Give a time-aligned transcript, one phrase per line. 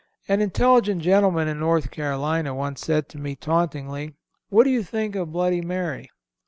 [0.25, 4.15] (324) An intelligent gentleman in North Carolina once said to me tauntingly,
[4.49, 6.09] What do you think of bloody Mary?